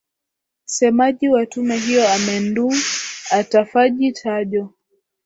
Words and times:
semaji 0.65 1.29
wa 1.29 1.45
tume 1.45 1.77
hiyo 1.77 2.07
amendu 2.13 2.71
atafaji 3.31 4.11
tajo 4.11 4.73